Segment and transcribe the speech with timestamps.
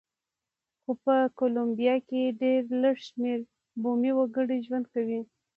[0.81, 3.39] خو په کولمبیا کې ډېر لږ شمېر
[3.81, 5.19] بومي وګړي ژوند کوي.